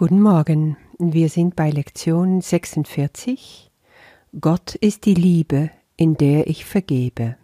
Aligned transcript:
Guten 0.00 0.22
Morgen, 0.22 0.76
wir 1.00 1.28
sind 1.28 1.56
bei 1.56 1.70
Lektion 1.70 2.40
46. 2.40 3.68
Gott 4.40 4.76
ist 4.76 5.06
die 5.06 5.14
Liebe, 5.14 5.72
in 5.96 6.16
der 6.16 6.46
ich 6.46 6.64
vergebe. 6.64 7.34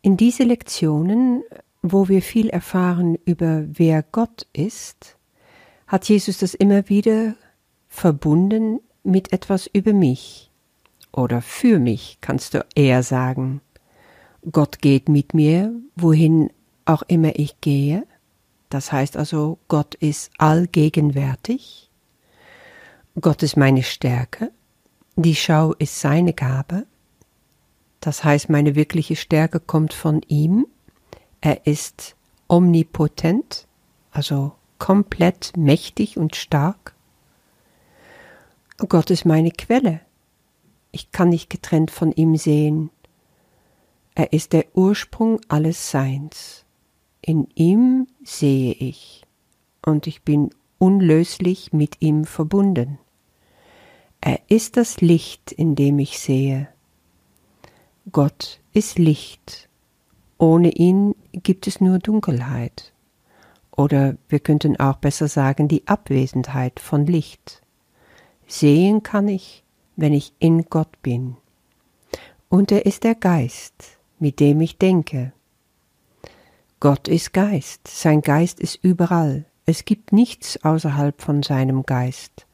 In 0.00 0.16
diese 0.16 0.42
Lektionen, 0.42 1.44
wo 1.82 2.08
wir 2.08 2.20
viel 2.20 2.48
erfahren 2.48 3.16
über 3.24 3.64
wer 3.68 4.02
Gott 4.02 4.48
ist, 4.52 5.16
hat 5.86 6.08
Jesus 6.08 6.38
das 6.38 6.52
immer 6.52 6.88
wieder 6.88 7.36
verbunden 7.86 8.80
mit 9.04 9.32
etwas 9.32 9.70
über 9.72 9.92
mich 9.92 10.50
oder 11.12 11.42
für 11.42 11.78
mich, 11.78 12.18
kannst 12.20 12.54
du 12.54 12.66
eher 12.74 13.04
sagen. 13.04 13.60
Gott 14.50 14.80
geht 14.80 15.08
mit 15.08 15.32
mir, 15.32 15.72
wohin 15.94 16.50
auch 16.86 17.04
immer 17.04 17.38
ich 17.38 17.60
gehe. 17.60 18.02
Das 18.72 18.90
heißt 18.90 19.18
also, 19.18 19.58
Gott 19.68 19.94
ist 19.96 20.30
allgegenwärtig. 20.38 21.90
Gott 23.20 23.42
ist 23.42 23.58
meine 23.58 23.82
Stärke. 23.82 24.50
Die 25.14 25.34
Schau 25.34 25.74
ist 25.74 26.00
seine 26.00 26.32
Gabe. 26.32 26.86
Das 28.00 28.24
heißt, 28.24 28.48
meine 28.48 28.74
wirkliche 28.74 29.14
Stärke 29.14 29.60
kommt 29.60 29.92
von 29.92 30.22
ihm. 30.26 30.66
Er 31.42 31.66
ist 31.66 32.16
omnipotent, 32.48 33.68
also 34.10 34.52
komplett 34.78 35.54
mächtig 35.54 36.16
und 36.16 36.34
stark. 36.34 36.94
Gott 38.78 39.10
ist 39.10 39.26
meine 39.26 39.50
Quelle. 39.50 40.00
Ich 40.92 41.12
kann 41.12 41.28
nicht 41.28 41.50
getrennt 41.50 41.90
von 41.90 42.10
ihm 42.12 42.36
sehen. 42.36 42.88
Er 44.14 44.32
ist 44.32 44.54
der 44.54 44.64
Ursprung 44.72 45.42
alles 45.48 45.90
Seins. 45.90 46.64
In 47.24 47.46
ihm 47.54 48.08
sehe 48.24 48.72
ich, 48.72 49.22
und 49.86 50.08
ich 50.08 50.22
bin 50.22 50.50
unlöslich 50.78 51.72
mit 51.72 52.02
ihm 52.02 52.24
verbunden. 52.24 52.98
Er 54.20 54.40
ist 54.48 54.76
das 54.76 55.00
Licht, 55.00 55.52
in 55.52 55.76
dem 55.76 56.00
ich 56.00 56.18
sehe. 56.18 56.68
Gott 58.10 58.60
ist 58.72 58.98
Licht. 58.98 59.68
Ohne 60.36 60.70
ihn 60.70 61.14
gibt 61.32 61.68
es 61.68 61.80
nur 61.80 62.00
Dunkelheit. 62.00 62.92
Oder 63.70 64.16
wir 64.28 64.40
könnten 64.40 64.78
auch 64.80 64.96
besser 64.96 65.28
sagen 65.28 65.68
die 65.68 65.86
Abwesenheit 65.86 66.80
von 66.80 67.06
Licht. 67.06 67.62
Sehen 68.48 69.04
kann 69.04 69.28
ich, 69.28 69.62
wenn 69.94 70.12
ich 70.12 70.34
in 70.40 70.64
Gott 70.64 71.00
bin. 71.02 71.36
Und 72.48 72.72
er 72.72 72.84
ist 72.84 73.04
der 73.04 73.14
Geist, 73.14 73.98
mit 74.18 74.40
dem 74.40 74.60
ich 74.60 74.78
denke. 74.78 75.32
Gott 76.82 77.06
ist 77.06 77.32
Geist, 77.32 77.86
sein 77.86 78.22
Geist 78.22 78.58
ist 78.58 78.74
überall, 78.82 79.44
es 79.66 79.84
gibt 79.84 80.12
nichts 80.12 80.64
außerhalb 80.64 81.22
von 81.22 81.44
seinem 81.44 81.84
Geist. 81.84 82.44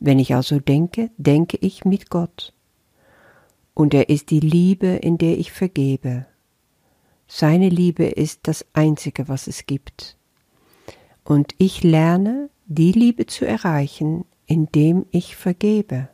Wenn 0.00 0.18
ich 0.18 0.34
also 0.34 0.58
denke, 0.58 1.12
denke 1.18 1.56
ich 1.60 1.84
mit 1.84 2.10
Gott. 2.10 2.52
Und 3.74 3.94
er 3.94 4.08
ist 4.08 4.30
die 4.30 4.40
Liebe, 4.40 4.88
in 4.88 5.18
der 5.18 5.38
ich 5.38 5.52
vergebe. 5.52 6.26
Seine 7.28 7.68
Liebe 7.68 8.06
ist 8.06 8.48
das 8.48 8.66
Einzige, 8.72 9.28
was 9.28 9.46
es 9.46 9.66
gibt. 9.66 10.16
Und 11.22 11.54
ich 11.56 11.84
lerne, 11.84 12.50
die 12.66 12.90
Liebe 12.90 13.26
zu 13.26 13.46
erreichen, 13.46 14.24
indem 14.46 15.06
ich 15.12 15.36
vergebe. 15.36 16.08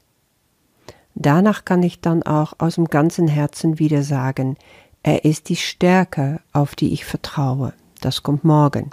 Danach 1.15 1.65
kann 1.65 1.83
ich 1.83 2.03
dann 2.03 2.23
auch 2.23 2.53
aus 2.59 2.75
dem 2.75 2.89
ganzen 2.89 3.29
Herzen 3.29 3.79
wieder 3.79 4.03
sagen, 4.03 4.59
er 5.03 5.25
ist 5.25 5.49
die 5.49 5.57
Stärke, 5.57 6.41
auf 6.53 6.75
die 6.75 6.93
ich 6.93 7.05
vertraue. 7.05 7.75
Das 8.01 8.23
kommt 8.23 8.45
morgen. 8.45 8.91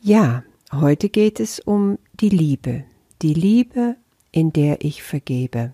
Ja, 0.00 0.42
heute 0.72 1.08
geht 1.08 1.40
es 1.40 1.60
um 1.60 1.98
die 2.14 2.28
Liebe. 2.28 2.84
Die 3.22 3.34
Liebe, 3.34 3.96
in 4.30 4.52
der 4.52 4.84
ich 4.84 5.02
vergebe. 5.02 5.72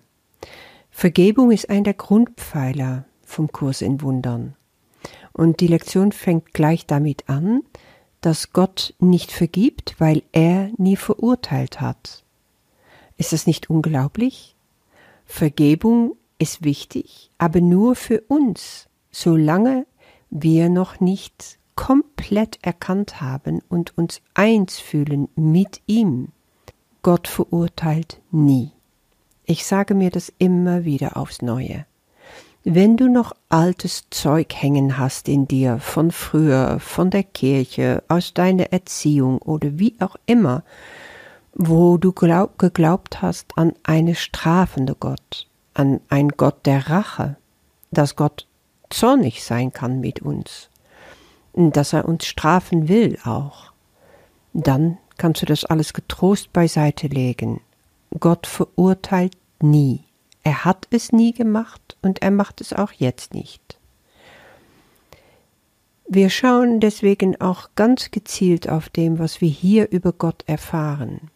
Vergebung 0.91 1.51
ist 1.51 1.71
ein 1.71 1.85
der 1.85 1.95
Grundpfeiler 1.95 3.05
vom 3.25 3.51
Kurs 3.51 3.83
in 3.83 4.03
Wundern. 4.03 4.55
Und 5.33 5.61
die 5.61 5.69
Lektion 5.69 6.13
fängt 6.13 6.53
gleich 6.53 6.87
damit 6.87 7.29
an, 7.29 7.63
dass 8.21 8.53
Gott 8.53 8.95
nicht 8.99 9.31
vergibt, 9.31 9.95
weil 9.99 10.23
er 10.33 10.71
nie 10.77 10.97
verurteilt 10.97 11.81
hat. 11.81 12.25
Ist 13.17 13.33
das 13.33 13.47
nicht 13.47 13.71
unglaublich? 13.71 14.57
Vergebung 15.25 16.17
ist 16.39 16.65
wichtig, 16.65 17.31
aber 17.39 17.61
nur 17.61 17.95
für 17.95 18.21
uns, 18.29 18.89
solange 19.11 19.87
wir 20.31 20.69
noch 20.69 21.01
nicht 21.01 21.59
komplett 21.75 22.59
erkannt 22.63 23.21
haben 23.21 23.61
und 23.69 23.97
uns 23.97 24.21
eins 24.35 24.79
fühlen 24.79 25.29
mit 25.37 25.81
ihm. 25.87 26.29
Gott 27.03 27.29
verurteilt 27.29 28.21
nie. 28.31 28.73
Ich 29.45 29.65
sage 29.65 29.95
mir 29.95 30.11
das 30.11 30.33
immer 30.39 30.85
wieder 30.85 31.17
aufs 31.17 31.41
Neue. 31.41 31.87
Wenn 32.65 32.97
du 32.97 33.09
noch 33.09 33.33
altes 33.49 34.11
Zeug 34.11 34.53
hängen 34.55 34.99
hast 34.99 35.29
in 35.29 35.49
dir 35.49 35.79
von 35.79 36.11
früher, 36.11 36.81
von 36.81 37.09
der 37.11 37.23
Kirche, 37.23 38.03
aus 38.09 38.35
deiner 38.35 38.73
Erziehung 38.73 39.39
oder 39.39 39.79
wie 39.79 39.95
auch 40.01 40.17
immer, 40.27 40.65
wo 41.55 41.97
du 41.97 42.13
glaub, 42.13 42.59
geglaubt 42.59 43.23
hast 43.23 43.47
an 43.57 43.73
eine 43.85 44.15
strafende 44.15 44.95
Gott, 44.95 45.48
an 45.79 46.01
ein 46.09 46.31
Gott 46.31 46.67
der 46.67 46.91
Rache, 46.91 47.37
dass 47.93 48.17
Gott 48.17 48.47
zornig 48.91 49.45
sein 49.45 49.73
kann 49.73 50.01
mit 50.01 50.21
uns, 50.21 50.71
dass 51.55 51.93
er 51.93 52.07
uns 52.09 52.27
strafen 52.27 52.89
will 52.89 53.19
auch, 53.25 53.73
dann 54.53 54.99
kannst 55.17 55.43
du 55.43 55.47
das 55.47 55.65
alles 55.65 55.93
getrost 55.93 56.53
beiseite 56.53 57.07
legen. 57.07 57.61
Gott 58.19 58.47
verurteilt 58.47 59.37
nie. 59.61 60.05
Er 60.43 60.65
hat 60.65 60.89
es 60.91 61.13
nie 61.13 61.33
gemacht 61.33 61.97
und 62.03 62.23
er 62.23 62.31
macht 62.31 62.61
es 62.61 62.73
auch 62.73 62.93
jetzt 62.93 63.35
nicht. 63.35 63.79
Wir 66.09 66.31
schauen 66.31 66.81
deswegen 66.81 67.41
auch 67.41 67.69
ganz 67.77 68.11
gezielt 68.11 68.69
auf 68.69 68.89
dem, 68.89 69.19
was 69.19 69.41
wir 69.41 69.51
hier 69.51 69.91
über 69.91 70.13
Gott 70.13 70.43
erfahren 70.47 71.31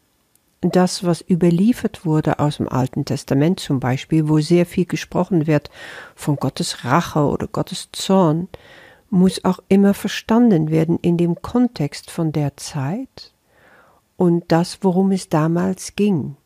das, 0.62 1.04
was 1.04 1.24
überliefert 1.28 2.06
wurde 2.06 2.38
aus 2.38 2.58
dem 2.58 2.68
Alten 2.68 3.04
Testament 3.04 3.60
zum 3.60 3.80
Beispiel, 3.80 4.28
wo 4.28 4.38
sehr 4.40 4.64
viel 4.64 4.86
gesprochen 4.86 5.46
wird 5.46 5.70
von 6.14 6.36
Gottes 6.36 6.84
Rache 6.84 7.20
oder 7.20 7.48
Gottes 7.48 7.88
Zorn, 7.92 8.48
muss 9.10 9.44
auch 9.44 9.58
immer 9.68 9.92
verstanden 9.92 10.70
werden 10.70 10.98
in 11.02 11.16
dem 11.16 11.42
Kontext 11.42 12.10
von 12.10 12.32
der 12.32 12.56
Zeit 12.56 13.32
und 14.16 14.44
das, 14.52 14.78
worum 14.82 15.10
es 15.10 15.28
damals 15.28 15.96
ging. 15.96 16.36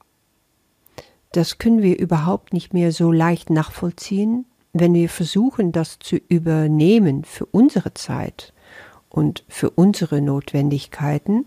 Das 1.32 1.58
können 1.58 1.82
wir 1.82 1.98
überhaupt 1.98 2.54
nicht 2.54 2.72
mehr 2.72 2.92
so 2.92 3.12
leicht 3.12 3.50
nachvollziehen, 3.50 4.46
wenn 4.72 4.94
wir 4.94 5.08
versuchen, 5.08 5.72
das 5.72 5.98
zu 5.98 6.16
übernehmen 6.16 7.24
für 7.24 7.46
unsere 7.46 7.92
Zeit 7.94 8.54
und 9.10 9.44
für 9.48 9.70
unsere 9.70 10.20
Notwendigkeiten, 10.20 11.44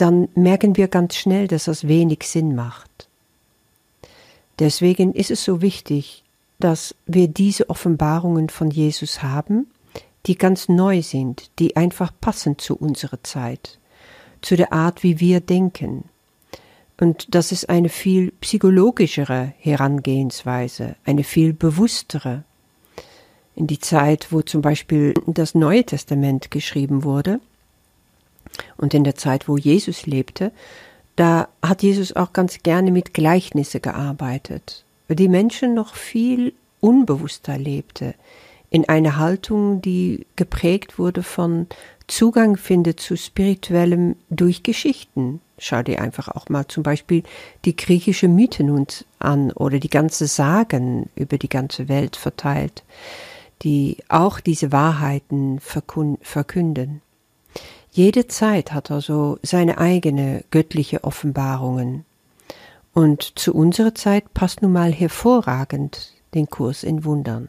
dann 0.00 0.28
merken 0.34 0.76
wir 0.76 0.88
ganz 0.88 1.16
schnell, 1.16 1.46
dass 1.46 1.64
das 1.64 1.86
wenig 1.86 2.22
Sinn 2.24 2.54
macht. 2.54 3.08
Deswegen 4.58 5.12
ist 5.12 5.30
es 5.30 5.44
so 5.44 5.62
wichtig, 5.62 6.24
dass 6.58 6.94
wir 7.06 7.28
diese 7.28 7.68
Offenbarungen 7.70 8.48
von 8.48 8.70
Jesus 8.70 9.22
haben, 9.22 9.66
die 10.26 10.36
ganz 10.36 10.68
neu 10.68 11.02
sind, 11.02 11.50
die 11.58 11.76
einfach 11.76 12.12
passen 12.20 12.58
zu 12.58 12.76
unserer 12.76 13.22
Zeit, 13.22 13.78
zu 14.42 14.56
der 14.56 14.72
Art, 14.72 15.02
wie 15.02 15.20
wir 15.20 15.40
denken. 15.40 16.04
Und 16.98 17.34
das 17.34 17.52
ist 17.52 17.70
eine 17.70 17.88
viel 17.88 18.32
psychologischere 18.40 19.54
Herangehensweise, 19.58 20.96
eine 21.04 21.24
viel 21.24 21.54
bewusstere. 21.54 22.44
In 23.54 23.66
die 23.66 23.78
Zeit, 23.78 24.28
wo 24.30 24.42
zum 24.42 24.60
Beispiel 24.60 25.14
das 25.26 25.54
Neue 25.54 25.84
Testament 25.84 26.50
geschrieben 26.50 27.02
wurde, 27.04 27.40
und 28.76 28.94
in 28.94 29.04
der 29.04 29.16
Zeit, 29.16 29.48
wo 29.48 29.56
Jesus 29.56 30.06
lebte, 30.06 30.52
da 31.16 31.48
hat 31.62 31.82
Jesus 31.82 32.14
auch 32.16 32.32
ganz 32.32 32.62
gerne 32.62 32.90
mit 32.90 33.14
Gleichnisse 33.14 33.80
gearbeitet, 33.80 34.84
weil 35.08 35.16
die 35.16 35.28
Menschen 35.28 35.74
noch 35.74 35.94
viel 35.94 36.54
unbewusster 36.80 37.58
lebte, 37.58 38.14
in 38.70 38.88
einer 38.88 39.16
Haltung, 39.16 39.82
die 39.82 40.26
geprägt 40.36 40.98
wurde 40.98 41.22
von 41.22 41.66
Zugang 42.06 42.56
findet 42.56 43.00
zu 43.00 43.16
spirituellem 43.16 44.16
durch 44.30 44.62
Geschichten. 44.62 45.40
Schau 45.58 45.82
dir 45.82 46.00
einfach 46.00 46.28
auch 46.28 46.48
mal 46.48 46.66
zum 46.66 46.82
Beispiel 46.82 47.22
die 47.64 47.76
griechische 47.76 48.28
Mythen 48.28 48.70
uns 48.70 49.04
an 49.18 49.52
oder 49.52 49.78
die 49.78 49.90
ganze 49.90 50.26
Sagen 50.26 51.10
über 51.16 51.36
die 51.36 51.48
ganze 51.48 51.88
Welt 51.88 52.16
verteilt, 52.16 52.82
die 53.62 53.98
auch 54.08 54.40
diese 54.40 54.72
Wahrheiten 54.72 55.60
verkünden. 55.60 57.02
Jede 57.92 58.28
Zeit 58.28 58.72
hat 58.72 58.90
also 58.90 59.38
seine 59.42 59.78
eigene 59.78 60.44
göttliche 60.50 61.02
Offenbarungen. 61.02 62.04
Und 62.92 63.38
zu 63.38 63.54
unserer 63.54 63.94
Zeit 63.94 64.32
passt 64.34 64.62
nun 64.62 64.72
mal 64.72 64.92
hervorragend 64.92 66.12
den 66.34 66.48
Kurs 66.48 66.84
in 66.84 67.04
Wundern. 67.04 67.48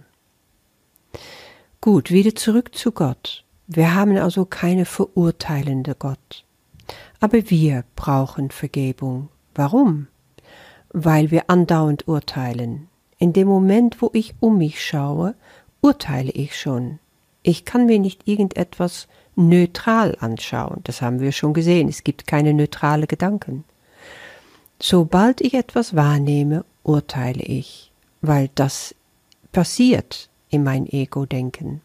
Gut, 1.80 2.12
wieder 2.12 2.36
zurück 2.36 2.76
zu 2.76 2.92
Gott. 2.92 3.44
Wir 3.68 3.96
haben 3.96 4.18
also 4.18 4.46
keine 4.46 4.86
verurteilende 4.86 5.96
Gott. 5.96 6.44
Aber 7.20 7.50
wir 7.50 7.84
brauchen 7.96 8.52
Vergebung. 8.52 9.30
Warum? 9.56 10.08
Weil 10.90 11.32
wir 11.32 11.50
andauernd 11.50 12.08
urteilen. 12.08 12.88
In 13.18 13.34
dem 13.34 13.48
Moment, 13.48 14.02
wo 14.02 14.10
ich 14.14 14.34
um 14.40 14.58
mich 14.58 14.84
schaue, 14.84 15.36
urteile 15.82 16.32
ich 16.32 16.60
schon. 16.60 17.00
Ich 17.44 17.66
kann 17.66 17.86
mir 17.86 18.00
nicht 18.00 18.28
irgendetwas 18.28 19.08
neutral 19.36 20.16
anschauen. 20.20 20.82
Das 20.84 21.02
haben 21.02 21.20
wir 21.20 21.32
schon 21.32 21.54
gesehen. 21.54 21.90
Es 21.90 22.04
gibt 22.04 22.28
keine 22.28 22.54
neutrale 22.54 23.08
Gedanken. 23.08 23.64
Sobald 24.80 25.42
ich 25.42 25.54
etwas 25.54 25.96
wahrnehme, 25.96 26.66
urteile 26.84 27.44
ich, 27.44 27.92
weil 28.22 28.50
das 28.56 28.96
passiert 29.52 30.30
in 30.50 30.64
mein 30.64 30.88
Ego-Denken. 30.88 31.82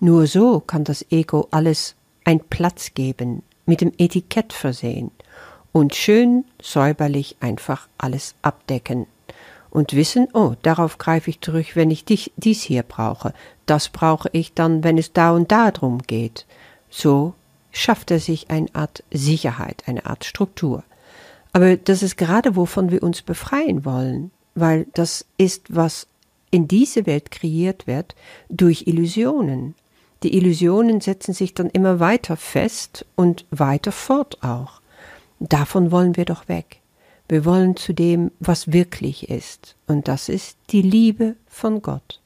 Nur 0.00 0.26
so 0.26 0.60
kann 0.60 0.84
das 0.84 1.04
Ego 1.10 1.48
alles 1.50 1.96
ein 2.24 2.40
Platz 2.40 2.94
geben, 2.94 3.42
mit 3.66 3.80
dem 3.80 3.92
Etikett 3.98 4.52
versehen 4.52 5.10
und 5.72 5.94
schön 5.94 6.44
säuberlich 6.62 7.36
einfach 7.40 7.88
alles 7.98 8.34
abdecken 8.42 9.06
und 9.74 9.92
wissen, 9.92 10.28
oh, 10.32 10.54
darauf 10.62 10.96
greife 10.98 11.28
ich 11.28 11.40
zurück, 11.40 11.74
wenn 11.74 11.90
ich 11.90 12.04
dich, 12.04 12.32
dies 12.36 12.62
hier 12.62 12.84
brauche. 12.84 13.34
Das 13.66 13.88
brauche 13.88 14.30
ich 14.32 14.54
dann, 14.54 14.84
wenn 14.84 14.96
es 14.96 15.12
da 15.12 15.32
und 15.32 15.50
da 15.50 15.72
drum 15.72 15.98
geht. 15.98 16.46
So 16.88 17.34
schafft 17.72 18.12
er 18.12 18.20
sich 18.20 18.50
eine 18.50 18.68
Art 18.72 19.02
Sicherheit, 19.10 19.82
eine 19.86 20.06
Art 20.06 20.24
Struktur. 20.24 20.84
Aber 21.52 21.76
das 21.76 22.04
ist 22.04 22.16
gerade, 22.16 22.54
wovon 22.54 22.92
wir 22.92 23.02
uns 23.02 23.22
befreien 23.22 23.84
wollen, 23.84 24.30
weil 24.54 24.86
das 24.94 25.26
ist, 25.38 25.74
was 25.74 26.06
in 26.52 26.68
diese 26.68 27.04
Welt 27.06 27.32
kreiert 27.32 27.88
wird 27.88 28.14
durch 28.48 28.86
Illusionen. 28.86 29.74
Die 30.22 30.36
Illusionen 30.36 31.00
setzen 31.00 31.34
sich 31.34 31.52
dann 31.52 31.68
immer 31.68 31.98
weiter 31.98 32.36
fest 32.36 33.06
und 33.16 33.44
weiter 33.50 33.90
fort 33.90 34.38
auch. 34.44 34.80
Davon 35.40 35.90
wollen 35.90 36.16
wir 36.16 36.26
doch 36.26 36.48
weg. 36.48 36.80
Wir 37.28 37.44
wollen 37.44 37.76
zu 37.76 37.94
dem, 37.94 38.30
was 38.38 38.72
wirklich 38.72 39.30
ist, 39.30 39.76
und 39.86 40.08
das 40.08 40.28
ist 40.28 40.58
die 40.70 40.82
Liebe 40.82 41.36
von 41.46 41.80
Gott. 41.80 42.20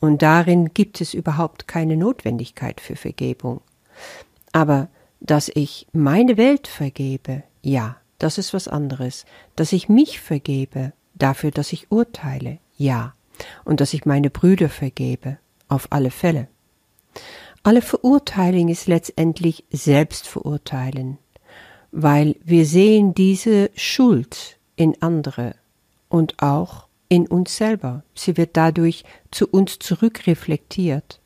Und 0.00 0.22
darin 0.22 0.72
gibt 0.74 1.00
es 1.00 1.12
überhaupt 1.12 1.66
keine 1.66 1.96
Notwendigkeit 1.96 2.80
für 2.80 2.94
Vergebung. 2.94 3.60
Aber 4.52 4.88
dass 5.20 5.50
ich 5.52 5.88
meine 5.92 6.36
Welt 6.36 6.68
vergebe, 6.68 7.42
ja, 7.62 7.96
das 8.18 8.38
ist 8.38 8.54
was 8.54 8.68
anderes. 8.68 9.26
Dass 9.56 9.72
ich 9.72 9.88
mich 9.88 10.20
vergebe, 10.20 10.92
dafür, 11.14 11.50
dass 11.50 11.72
ich 11.72 11.90
urteile, 11.90 12.58
ja. 12.76 13.14
Und 13.64 13.80
dass 13.80 13.94
ich 13.94 14.06
meine 14.06 14.30
Brüder 14.30 14.68
vergebe, 14.68 15.38
auf 15.68 15.88
alle 15.90 16.10
Fälle. 16.10 16.48
Alle 17.62 17.82
Verurteilung 17.82 18.68
ist 18.68 18.86
letztendlich 18.86 19.64
Selbstverurteilen 19.70 21.18
weil 21.92 22.36
wir 22.44 22.66
sehen 22.66 23.14
diese 23.14 23.70
Schuld 23.74 24.58
in 24.76 25.00
andere 25.02 25.54
und 26.08 26.42
auch 26.42 26.86
in 27.08 27.26
uns 27.26 27.56
selber. 27.56 28.02
Sie 28.14 28.36
wird 28.36 28.56
dadurch 28.56 29.04
zu 29.30 29.48
uns 29.48 29.78
zurückreflektiert. 29.78 31.20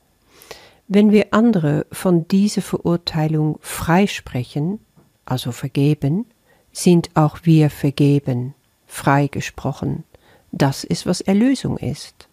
Wenn 0.89 1.11
wir 1.11 1.33
andere 1.33 1.87
von 1.91 2.29
dieser 2.29 2.63
Verurteilung 2.63 3.59
freisprechen, 3.61 4.79
also 5.25 5.53
vergeben, 5.53 6.27
sind 6.73 7.11
auch 7.15 7.41
wir 7.45 7.71
vergeben, 7.71 8.55
freigesprochen. 8.87 10.05
Das 10.51 10.85
ist, 10.85 11.07
was 11.07 11.21
Erlösung 11.21 11.79
ist. 11.79 12.29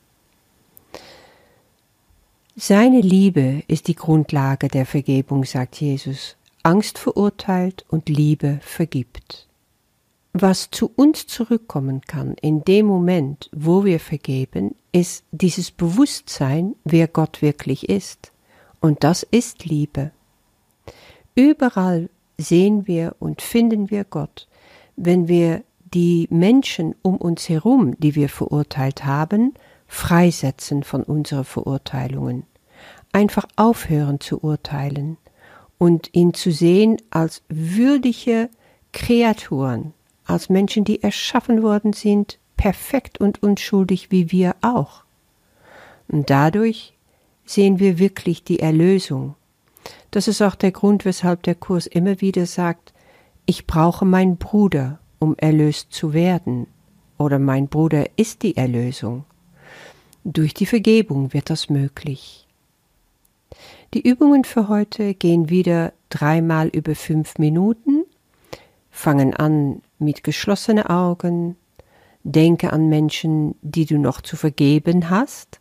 Seine 2.55 2.99
Liebe 2.99 3.63
ist 3.67 3.87
die 3.87 3.95
Grundlage 3.95 4.67
der 4.67 4.85
Vergebung, 4.85 5.45
sagt 5.45 5.79
Jesus. 5.79 6.35
Angst 6.63 6.97
verurteilt 6.97 7.85
und 7.89 8.09
Liebe 8.09 8.59
vergibt. 8.61 9.47
Was 10.33 10.69
zu 10.69 10.91
uns 10.95 11.25
zurückkommen 11.25 12.01
kann 12.01 12.35
in 12.35 12.63
dem 12.63 12.85
Moment, 12.85 13.49
wo 13.53 13.83
wir 13.83 13.99
vergeben, 13.99 14.75
ist 14.91 15.23
dieses 15.31 15.71
Bewusstsein, 15.71 16.75
wer 16.83 17.07
Gott 17.07 17.41
wirklich 17.41 17.89
ist. 17.89 18.31
Und 18.79 19.03
das 19.03 19.23
ist 19.23 19.65
Liebe. 19.65 20.11
Überall 21.35 22.09
sehen 22.37 22.87
wir 22.87 23.15
und 23.19 23.41
finden 23.41 23.89
wir 23.89 24.03
Gott, 24.03 24.47
wenn 24.95 25.27
wir 25.27 25.63
die 25.93 26.27
Menschen 26.29 26.95
um 27.01 27.17
uns 27.17 27.49
herum, 27.49 27.95
die 27.99 28.15
wir 28.15 28.29
verurteilt 28.29 29.05
haben, 29.05 29.53
freisetzen 29.87 30.83
von 30.83 31.03
unseren 31.03 31.45
Verurteilungen. 31.45 32.43
Einfach 33.11 33.47
aufhören 33.55 34.19
zu 34.19 34.43
urteilen, 34.43 35.17
und 35.79 36.09
ihn 36.13 36.35
zu 36.35 36.51
sehen 36.51 36.97
als 37.09 37.41
würdige 37.49 38.49
Kreaturen, 38.91 39.93
als 40.25 40.49
Menschen, 40.49 40.83
die 40.83 41.01
erschaffen 41.01 41.63
worden 41.63 41.93
sind, 41.93 42.37
perfekt 42.57 43.19
und 43.19 43.41
unschuldig 43.41 44.11
wie 44.11 44.31
wir 44.31 44.55
auch. 44.61 45.03
Und 46.07 46.29
dadurch 46.29 46.93
sehen 47.45 47.79
wir 47.79 47.97
wirklich 47.97 48.43
die 48.43 48.59
Erlösung. 48.59 49.35
Das 50.11 50.27
ist 50.27 50.41
auch 50.41 50.55
der 50.55 50.71
Grund, 50.71 51.05
weshalb 51.05 51.43
der 51.43 51.55
Kurs 51.55 51.87
immer 51.87 52.19
wieder 52.21 52.45
sagt, 52.45 52.93
ich 53.45 53.65
brauche 53.65 54.05
meinen 54.05 54.37
Bruder, 54.37 54.99
um 55.17 55.35
erlöst 55.37 55.93
zu 55.93 56.13
werden, 56.13 56.67
oder 57.17 57.39
mein 57.39 57.67
Bruder 57.67 58.05
ist 58.17 58.43
die 58.43 58.55
Erlösung. 58.55 59.25
Durch 60.23 60.53
die 60.53 60.65
Vergebung 60.65 61.33
wird 61.33 61.49
das 61.49 61.69
möglich. 61.69 62.48
Die 63.95 64.07
Übungen 64.07 64.43
für 64.43 64.67
heute 64.67 65.15
gehen 65.15 65.49
wieder 65.49 65.93
dreimal 66.09 66.67
über 66.67 66.93
fünf 66.93 67.39
Minuten, 67.39 68.05
fangen 68.91 69.33
an 69.33 69.81
mit 69.97 70.23
geschlossenen 70.23 70.85
Augen, 70.85 71.55
denke 72.23 72.71
an 72.71 72.87
Menschen, 72.87 73.55
die 73.63 73.87
du 73.87 73.97
noch 73.97 74.21
zu 74.21 74.35
vergeben 74.35 75.09
hast. 75.09 75.59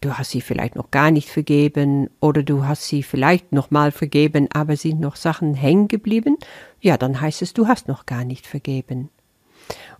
Du 0.00 0.16
hast 0.16 0.30
sie 0.30 0.42
vielleicht 0.42 0.76
noch 0.76 0.92
gar 0.92 1.10
nicht 1.10 1.28
vergeben 1.28 2.08
oder 2.20 2.44
du 2.44 2.66
hast 2.66 2.84
sie 2.84 3.02
vielleicht 3.02 3.50
noch 3.50 3.72
mal 3.72 3.90
vergeben, 3.90 4.48
aber 4.52 4.76
sind 4.76 5.00
noch 5.00 5.16
Sachen 5.16 5.54
hängen 5.54 5.88
geblieben. 5.88 6.36
Ja, 6.80 6.96
dann 6.96 7.20
heißt 7.20 7.42
es, 7.42 7.52
du 7.52 7.66
hast 7.66 7.88
noch 7.88 8.06
gar 8.06 8.24
nicht 8.24 8.46
vergeben. 8.46 9.08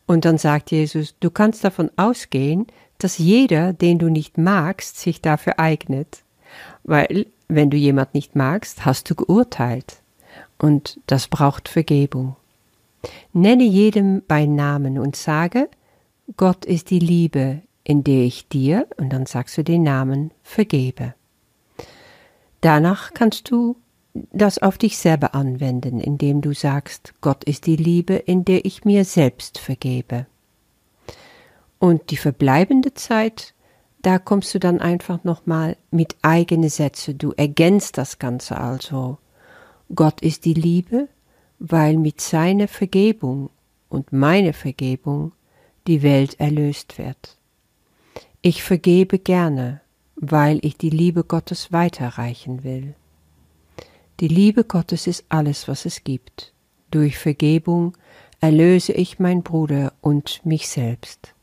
Und 0.07 0.25
dann 0.25 0.39
sagt 0.39 0.71
Jesus, 0.71 1.17
du 1.19 1.31
kannst 1.31 1.65
davon 1.65 1.91
ausgehen, 1.97 2.67
dass 2.99 3.19
jeder, 3.19 3.73
den 3.73 3.99
du 3.99 4.09
nicht 4.09 4.39
magst, 4.39 5.01
sich 5.01 5.21
dafür 5.21 5.59
eignet. 5.59 6.24
Weil, 6.85 7.27
wenn 7.49 7.71
du 7.71 7.77
jemand 7.77 8.15
nicht 8.15 8.37
magst, 8.37 8.85
hast 8.85 9.11
du 9.11 9.15
geurteilt. 9.15 9.97
Und 10.59 11.01
das 11.07 11.29
braucht 11.29 11.69
Vergebung. 11.69 12.37
Nenne 13.33 13.65
jedem 13.65 14.23
bei 14.27 14.47
Namen 14.47 14.99
und 14.99 15.17
sage, 15.17 15.69
Gott 16.37 16.65
ist 16.65 16.91
die 16.91 17.01
Liebe, 17.01 17.61
in 17.83 18.03
der 18.03 18.23
ich 18.23 18.49
dir, 18.49 18.87
und 18.97 19.11
dann 19.13 19.27
sagst 19.27 19.59
du 19.59 19.65
den 19.65 19.83
Namen, 19.83 20.31
vergebe. 20.43 21.15
Danach 22.61 23.13
kannst 23.13 23.51
du 23.51 23.77
das 24.33 24.59
auf 24.59 24.79
dich 24.79 24.97
selber 24.97 25.35
anwenden, 25.35 26.01
indem 26.01 26.41
du 26.41 26.55
sagst, 26.55 27.15
Gott 27.21 27.45
ist 27.45 27.67
die 27.67 27.77
Liebe, 27.77 28.15
in 28.15 28.45
der 28.45 28.65
ich 28.65 28.85
mir 28.85 29.05
selbst 29.05 29.59
vergebe. 29.59 30.27
Und 31.79 32.11
die 32.11 32.17
verbleibende 32.17 32.95
Zeit 32.95 33.54
da 34.05 34.19
kommst 34.19 34.55
du 34.55 34.59
dann 34.59 34.81
einfach 34.81 35.25
nochmal 35.25 35.77
mit 35.91 36.17
eigene 36.21 36.69
Sätze. 36.69 37.15
Du 37.15 37.33
ergänzt 37.33 37.97
das 37.97 38.19
Ganze 38.19 38.59
also. 38.59 39.17
Gott 39.95 40.21
ist 40.21 40.45
die 40.45 40.55
Liebe, 40.55 41.09
weil 41.59 41.97
mit 41.97 42.21
seiner 42.21 42.69
Vergebung 42.69 43.49
und 43.89 44.13
meiner 44.13 44.53
Vergebung 44.53 45.33
die 45.87 46.03
Welt 46.03 46.39
erlöst 46.39 46.99
wird. 46.99 47.39
Ich 48.43 48.63
vergebe 48.63 49.19
gerne, 49.19 49.81
weil 50.17 50.59
ich 50.63 50.77
die 50.77 50.91
Liebe 50.91 51.25
Gottes 51.25 51.73
weiterreichen 51.73 52.63
will. 52.63 52.95
Die 54.21 54.29
Liebe 54.29 54.65
Gottes 54.65 55.07
ist 55.07 55.25
alles, 55.31 55.67
was 55.67 55.87
es 55.87 56.05
gibt. 56.05 56.53
Durch 56.91 57.17
Vergebung 57.17 57.97
erlöse 58.41 58.93
ich 58.93 59.19
mein 59.19 59.43
Bruder 59.43 59.95
und 60.03 60.45
mich 60.45 60.69
selbst. 60.69 61.34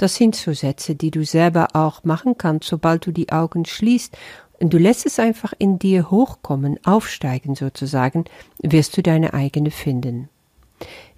Das 0.00 0.14
Sätze, 0.16 0.94
die 0.94 1.10
du 1.10 1.26
selber 1.26 1.68
auch 1.74 2.04
machen 2.04 2.38
kannst, 2.38 2.70
sobald 2.70 3.04
du 3.04 3.12
die 3.12 3.30
Augen 3.30 3.66
schließt 3.66 4.16
und 4.58 4.72
du 4.72 4.78
lässt 4.78 5.04
es 5.04 5.18
einfach 5.18 5.52
in 5.58 5.78
dir 5.78 6.10
hochkommen, 6.10 6.78
aufsteigen 6.86 7.54
sozusagen, 7.54 8.24
wirst 8.62 8.96
du 8.96 9.02
deine 9.02 9.34
eigene 9.34 9.70
finden. 9.70 10.30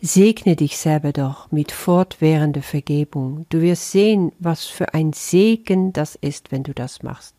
Segne 0.01 0.57
dich 0.57 0.79
selber 0.79 1.13
doch 1.13 1.53
mit 1.53 1.71
fortwährender 1.71 2.63
Vergebung. 2.63 3.47
Du 3.51 3.61
wirst 3.61 3.93
sehen, 3.93 4.33
was 4.41 4.65
für 4.65 4.95
ein 4.95 5.13
Segen 5.13 5.93
das 5.93 6.17
ist, 6.17 6.51
wenn 6.51 6.65
du 6.65 6.75
das 6.75 7.05
machst. 7.05 7.37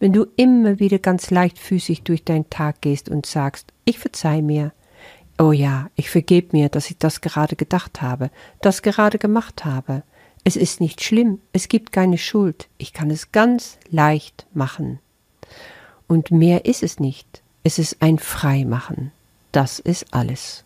Wenn 0.00 0.12
du 0.12 0.26
immer 0.34 0.80
wieder 0.80 0.98
ganz 0.98 1.30
leichtfüßig 1.30 2.02
durch 2.02 2.24
deinen 2.24 2.50
Tag 2.50 2.80
gehst 2.80 3.08
und 3.08 3.26
sagst, 3.26 3.72
ich 3.84 4.00
verzeih 4.00 4.42
mir. 4.42 4.72
Oh 5.38 5.52
ja, 5.52 5.88
ich 5.94 6.10
vergeb 6.10 6.52
mir, 6.52 6.68
dass 6.68 6.90
ich 6.90 6.98
das 6.98 7.20
gerade 7.20 7.54
gedacht 7.54 8.02
habe, 8.02 8.32
das 8.60 8.82
gerade 8.82 9.18
gemacht 9.18 9.64
habe. 9.64 10.02
Es 10.44 10.56
ist 10.56 10.80
nicht 10.80 11.02
schlimm, 11.02 11.40
es 11.52 11.68
gibt 11.68 11.92
keine 11.92 12.18
Schuld, 12.18 12.68
ich 12.78 12.92
kann 12.92 13.10
es 13.10 13.32
ganz 13.32 13.78
leicht 13.90 14.46
machen. 14.54 14.98
Und 16.08 16.30
mehr 16.30 16.64
ist 16.64 16.82
es 16.82 16.98
nicht, 16.98 17.42
es 17.62 17.78
ist 17.78 18.00
ein 18.00 18.18
Freimachen. 18.18 19.12
Das 19.52 19.78
ist 19.78 20.14
alles. 20.14 20.64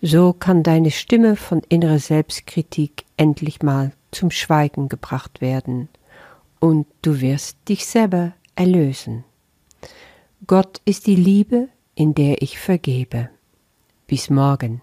So 0.00 0.32
kann 0.32 0.62
deine 0.62 0.90
Stimme 0.90 1.36
von 1.36 1.62
innerer 1.68 1.98
Selbstkritik 1.98 3.04
endlich 3.16 3.62
mal 3.62 3.92
zum 4.10 4.30
Schweigen 4.30 4.88
gebracht 4.88 5.40
werden 5.40 5.88
und 6.60 6.86
du 7.02 7.20
wirst 7.20 7.56
dich 7.68 7.86
selber 7.86 8.32
erlösen. 8.54 9.24
Gott 10.46 10.80
ist 10.84 11.06
die 11.06 11.16
Liebe, 11.16 11.68
in 11.94 12.14
der 12.14 12.42
ich 12.42 12.58
vergebe. 12.58 13.30
Bis 14.06 14.28
morgen. 14.28 14.80